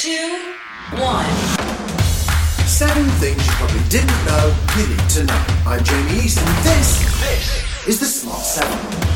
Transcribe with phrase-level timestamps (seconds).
[0.00, 0.54] two,
[0.92, 1.26] one.
[2.66, 5.44] Seven things you probably didn't know you need to know.
[5.66, 8.70] I'm Jamie East, and this, this is the Smart 7.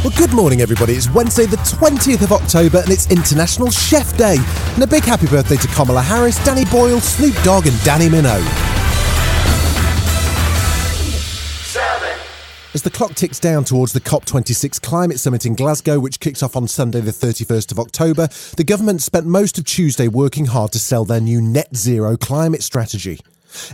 [0.05, 0.93] Well, good morning, everybody.
[0.93, 4.37] It's Wednesday, the 20th of October, and it's International Chef Day.
[4.75, 8.74] And a big happy birthday to Kamala Harris, Danny Boyle, Snoop Dogg, and Dannii Minogue.
[12.75, 16.57] As the clock ticks down towards the COP26 climate summit in Glasgow, which kicks off
[16.57, 20.81] on Sunday, the 31st of October, the government spent most of Tuesday working hard to
[20.81, 23.21] sell their new net zero climate strategy.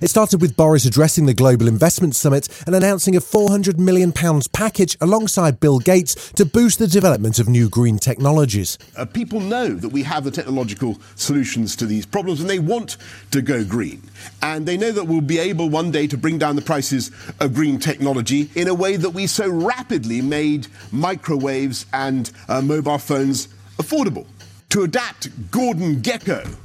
[0.02, 4.97] It started with Boris addressing the Global Investment Summit and announcing a £400 million package
[5.01, 8.79] alongside Bill Gates to boost the development of new green technologies.
[8.97, 12.97] Uh, people know that we have the technological solutions to these problems and they want
[13.30, 14.03] to go green.
[14.43, 17.55] And they know that we'll be able one day to bring down the prices of
[17.55, 23.48] green technology in a way that we so rapidly made microwaves and uh, mobile phones
[23.78, 24.27] affordable.
[24.70, 26.56] To adapt Gordon Gekko,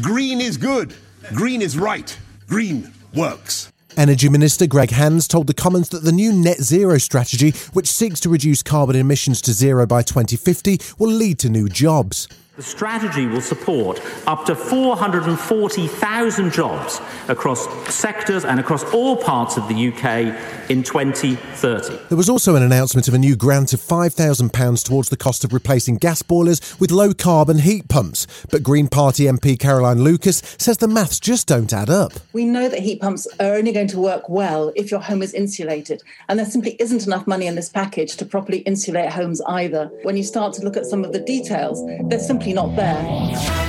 [0.00, 0.94] green is good,
[1.34, 2.16] green is right.
[2.50, 3.70] Green works.
[3.96, 8.18] Energy Minister Greg Hands told the Commons that the new net zero strategy, which seeks
[8.18, 12.26] to reduce carbon emissions to zero by 2050, will lead to new jobs.
[12.60, 19.66] The strategy will support up to 440,000 jobs across sectors and across all parts of
[19.66, 21.98] the UK in 2030.
[22.10, 25.54] There was also an announcement of a new grant of £5,000 towards the cost of
[25.54, 28.26] replacing gas boilers with low carbon heat pumps.
[28.50, 32.12] But Green Party MP Caroline Lucas says the maths just don't add up.
[32.34, 35.32] We know that heat pumps are only going to work well if your home is
[35.32, 36.02] insulated.
[36.28, 39.86] And there simply isn't enough money in this package to properly insulate homes either.
[40.02, 43.60] When you start to look at some of the details, there's simply not there.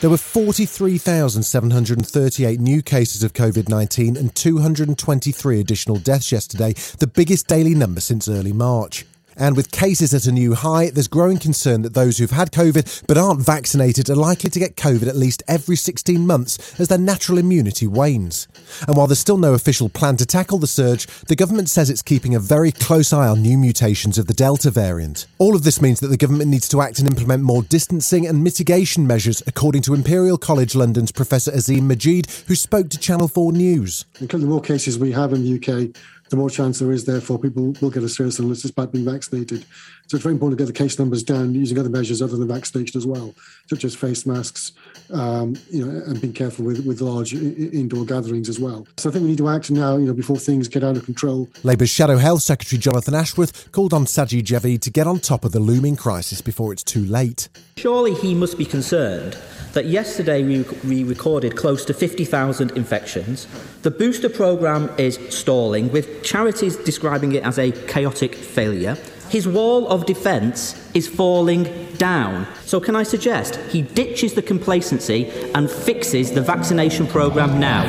[0.00, 7.48] There were 43,738 new cases of COVID 19 and 223 additional deaths yesterday, the biggest
[7.48, 9.04] daily number since early March.
[9.40, 13.04] And with cases at a new high, there's growing concern that those who've had COVID
[13.06, 16.98] but aren't vaccinated are likely to get COVID at least every 16 months as their
[16.98, 18.46] natural immunity wanes.
[18.86, 22.02] And while there's still no official plan to tackle the surge, the government says it's
[22.02, 25.26] keeping a very close eye on new mutations of the Delta variant.
[25.38, 28.44] All of this means that the government needs to act and implement more distancing and
[28.44, 33.52] mitigation measures, according to Imperial College London's Professor Azeem Majeed, who spoke to Channel 4
[33.52, 34.04] News.
[34.20, 35.96] Because the more cases we have in the UK,
[36.30, 39.64] the more chance there is, therefore, people will get a serious illness despite being vaccinated.
[40.06, 42.46] So it's very important to get the case numbers down using other measures other than
[42.46, 43.34] vaccination as well,
[43.68, 44.72] such as face masks,
[45.12, 48.86] um, you know, and being careful with, with large indoor gatherings as well.
[48.96, 51.04] So I think we need to act now, you know, before things get out of
[51.04, 51.48] control.
[51.62, 55.52] Labour's Shadow Health Secretary Jonathan Ashworth called on Sajid Javid to get on top of
[55.52, 57.48] the looming crisis before it's too late.
[57.76, 59.36] Surely he must be concerned
[59.72, 63.46] that yesterday we, we recorded close to 50,000 infections.
[63.82, 68.96] The booster programme is stalling, with charities describing it as a chaotic failure.
[69.30, 72.48] His wall of defence is falling down.
[72.64, 77.86] So, can I suggest he ditches the complacency and fixes the vaccination programme now?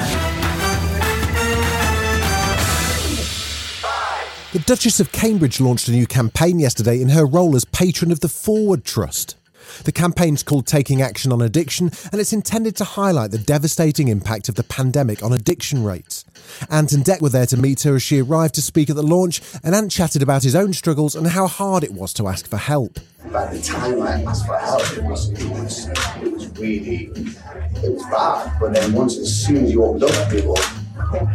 [4.53, 8.19] The Duchess of Cambridge launched a new campaign yesterday in her role as patron of
[8.19, 9.35] the Forward Trust.
[9.84, 14.50] The campaign's called Taking Action on Addiction, and it's intended to highlight the devastating impact
[14.50, 16.26] of the pandemic on addiction rates.
[16.70, 19.04] Ant and Dec were there to meet her as she arrived to speak at the
[19.04, 22.48] launch, and Ant chatted about his own struggles and how hard it was to ask
[22.48, 23.00] for help.
[23.31, 27.94] By the time I asked for help, it was, it was, it was really, it
[27.94, 28.60] was bad.
[28.60, 30.58] But then once, as soon as you opened up to people,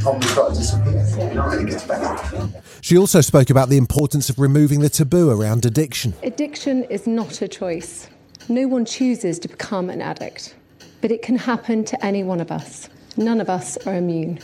[0.01, 0.99] problems start to disappear,
[1.41, 2.49] and it gets better.
[2.81, 6.15] She also spoke about the importance of removing the taboo around addiction.
[6.23, 8.09] Addiction is not a choice.
[8.49, 10.55] No one chooses to become an addict,
[11.01, 12.89] but it can happen to any one of us.
[13.17, 14.39] None of us are immune.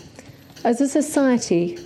[0.64, 1.78] As a society,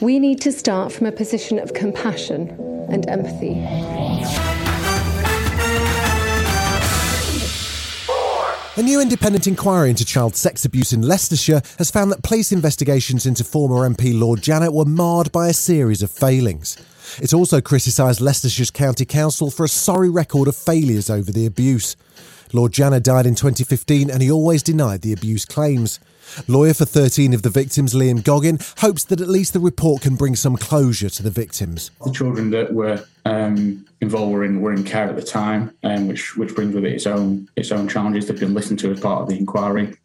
[0.00, 2.48] we need to start from a position of compassion
[2.88, 3.60] and empathy.
[8.76, 13.24] A new independent inquiry into child sex abuse in Leicestershire has found that police investigations
[13.24, 16.76] into former MP Lord Janner were marred by a series of failings.
[17.20, 21.96] It also criticised Leicestershire's County Council for a sorry record of failures over the abuse.
[22.52, 25.98] Lord Janner died in 2015 and he always denied the abuse claims.
[26.46, 30.16] Lawyer for 13 of the victims, Liam Goggin, hopes that at least the report can
[30.16, 31.90] bring some closure to the victims.
[32.04, 36.08] The children that were um, involved were in, were in care at the time, um,
[36.08, 38.28] which which brings with it its own its own challenges.
[38.28, 39.96] They've been listened to as part of the inquiry.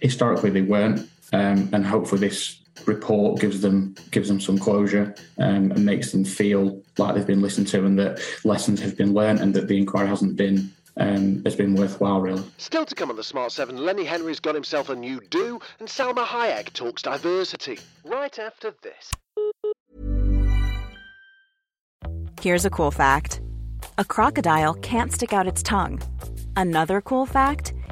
[0.00, 5.70] Historically, they weren't, um, and hopefully this report gives them gives them some closure um,
[5.72, 9.40] and makes them feel like they've been listened to and that lessons have been learned
[9.40, 12.42] and that the inquiry hasn't been um, has been worthwhile, really.
[12.58, 15.88] Still to come on the Smart 7, Lenny Henry's got himself a new do, and
[15.88, 17.78] Salma Hayek talks diversity.
[18.04, 19.10] Right after this.
[22.40, 23.40] Here's a cool fact
[23.98, 26.02] a crocodile can't stick out its tongue.
[26.56, 27.72] Another cool fact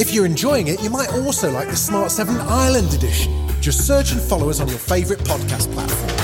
[0.00, 3.32] If you're enjoying it, you might also like the Smart 7 Ireland edition.
[3.60, 6.14] Just search and follow us on your favourite podcast platform.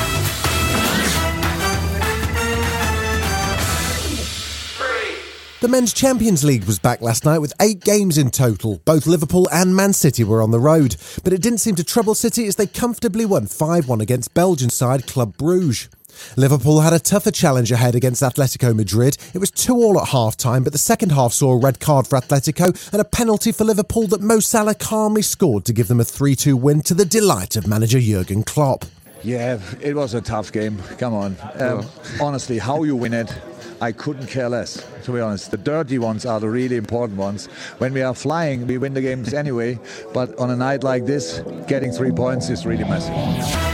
[5.60, 8.80] The Men's Champions League was back last night with eight games in total.
[8.84, 10.94] Both Liverpool and Man City were on the road,
[11.24, 14.70] but it didn't seem to trouble City as they comfortably won 5 1 against Belgian
[14.70, 15.88] side Club Bruges.
[16.36, 19.16] Liverpool had a tougher challenge ahead against Atletico Madrid.
[19.34, 22.06] It was 2 all at half time, but the second half saw a red card
[22.06, 26.00] for Atletico and a penalty for Liverpool that Mo Salah calmly scored to give them
[26.00, 28.84] a 3 2 win to the delight of manager Jurgen Klopp.
[29.22, 30.78] Yeah, it was a tough game.
[30.98, 31.36] Come on.
[31.54, 31.86] Um,
[32.20, 33.34] honestly, how you win it,
[33.80, 35.50] I couldn't care less, to be honest.
[35.50, 37.46] The dirty ones are the really important ones.
[37.78, 39.78] When we are flying, we win the games anyway,
[40.12, 43.73] but on a night like this, getting three points is really massive.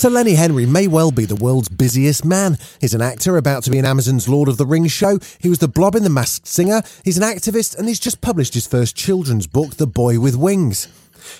[0.00, 2.56] So Lenny Henry may well be the world's busiest man.
[2.80, 5.18] He's an actor about to be in Amazon's Lord of the Rings show.
[5.38, 6.80] He was the Blob in The Masked Singer.
[7.04, 10.88] He's an activist and he's just published his first children's book, The Boy with Wings.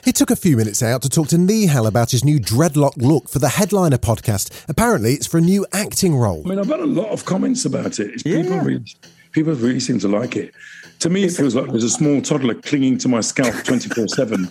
[0.04, 3.30] He took a few minutes out to talk to Nihal about his new dreadlock look
[3.30, 4.68] for the Headliner podcast.
[4.68, 6.42] Apparently, it's for a new acting role.
[6.44, 8.10] I mean, I've had a lot of comments about it.
[8.10, 8.84] It's People, really,
[9.32, 10.52] people really seem to like it.
[10.98, 14.50] To me, it feels like there's a small toddler clinging to my scalp 24 7.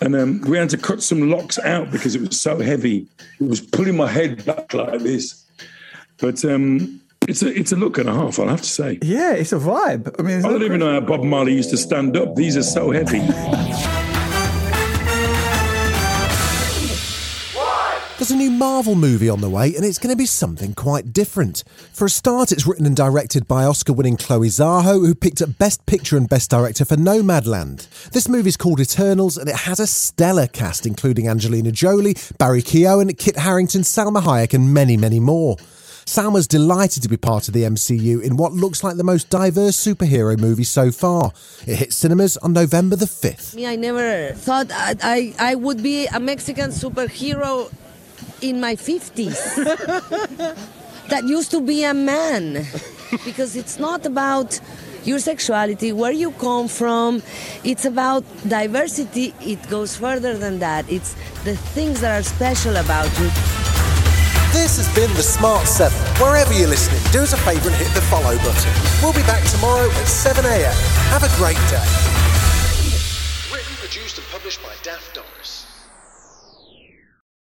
[0.00, 3.06] And um, we had to cut some locks out because it was so heavy.
[3.40, 5.44] It was pulling my head back like this.
[6.18, 8.98] But um, it's a it's a look and a half, I'll have to say.
[9.02, 10.14] Yeah, it's a vibe.
[10.18, 12.36] I mean, I don't even know how Bob Marley used to stand up.
[12.36, 13.22] These are so heavy.
[18.26, 21.12] There's a new Marvel movie on the way, and it's going to be something quite
[21.12, 21.62] different.
[21.92, 25.56] For a start, it's written and directed by Oscar winning Chloe Zhao, who picked up
[25.58, 27.88] Best Picture and Best Director for Nomadland.
[28.10, 33.16] This movie's called Eternals, and it has a stellar cast, including Angelina Jolie, Barry Keoghan,
[33.16, 35.56] Kit Harington, Salma Hayek, and many, many more.
[36.04, 39.76] Salma's delighted to be part of the MCU in what looks like the most diverse
[39.76, 41.30] superhero movie so far.
[41.64, 43.54] It hits cinemas on November the 5th.
[43.54, 47.70] Me, I never thought I, I, I would be a Mexican superhero
[48.40, 49.54] in my 50s.
[51.08, 52.66] that used to be a man.
[53.24, 54.60] Because it's not about
[55.04, 57.22] your sexuality, where you come from.
[57.64, 59.34] It's about diversity.
[59.40, 60.90] It goes further than that.
[60.90, 63.30] It's the things that are special about you.
[64.52, 65.96] This has been The Smart 7.
[66.20, 68.72] Wherever you're listening, do us a favour and hit the follow button.
[69.02, 70.72] We'll be back tomorrow at 7am.
[71.12, 71.86] Have a great day.
[73.52, 75.65] Written, produced, and published by Daft Doris.